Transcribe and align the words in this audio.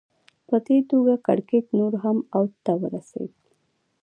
په 0.47 0.55
دې 0.65 0.77
توګه 0.91 1.13
کړکېچ 1.25 1.65
نور 1.79 1.93
هم 2.03 2.17
اوج 2.37 2.51
ته 2.65 2.73
ورسېد 2.81 3.31